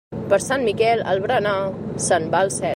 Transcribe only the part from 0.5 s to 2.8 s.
Miquel, el berenar se'n va al cel.